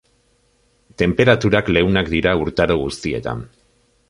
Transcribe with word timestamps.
Tenperaturak 1.01 1.69
leunak 1.77 2.11
dira 2.15 2.35
urtaro 2.47 2.79
guztietan. 2.87 3.47